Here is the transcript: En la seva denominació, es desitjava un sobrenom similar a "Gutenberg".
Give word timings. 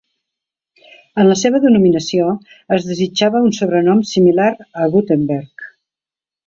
En 1.23 1.29
la 1.31 1.35
seva 1.41 1.59
denominació, 1.65 2.31
es 2.79 2.89
desitjava 2.89 3.45
un 3.51 3.55
sobrenom 3.61 4.05
similar 4.15 4.53
a 4.63 4.93
"Gutenberg". 4.97 5.73